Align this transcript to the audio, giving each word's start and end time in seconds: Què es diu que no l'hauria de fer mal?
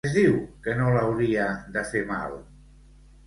Què 0.05 0.09
es 0.09 0.13
diu 0.13 0.37
que 0.67 0.73
no 0.77 0.87
l'hauria 0.95 1.45
de 1.75 1.83
fer 1.91 2.01
mal? 2.13 2.33